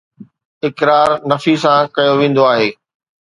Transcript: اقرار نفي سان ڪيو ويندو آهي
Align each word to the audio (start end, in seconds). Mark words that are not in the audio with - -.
اقرار 0.67 1.09
نفي 1.31 1.53
سان 1.63 1.81
ڪيو 1.95 2.13
ويندو 2.19 2.43
آهي 2.53 2.69